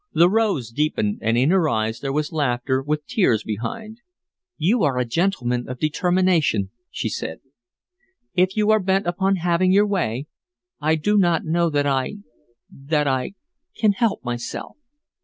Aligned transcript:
The 0.13 0.31
rose 0.31 0.71
deepened, 0.71 1.19
and 1.21 1.37
in 1.37 1.51
her 1.51 1.69
eyes 1.69 1.99
there 1.99 2.11
was 2.11 2.31
laughter, 2.31 2.81
with 2.81 3.05
tears 3.05 3.43
behind. 3.43 3.99
"You 4.57 4.81
are 4.81 4.97
a 4.97 5.05
gentleman 5.05 5.69
of 5.69 5.77
determination," 5.77 6.71
she 6.89 7.07
said. 7.07 7.39
"If 8.33 8.57
you 8.57 8.71
are 8.71 8.79
bent 8.79 9.05
upon 9.05 9.35
having 9.35 9.71
your 9.71 9.85
way, 9.85 10.25
I 10.79 10.95
do 10.95 11.19
not 11.19 11.45
know 11.45 11.69
that 11.69 11.85
I 11.85 12.13
that 12.71 13.07
I 13.07 13.33
can 13.77 13.91
help 13.91 14.25
myself. 14.25 14.75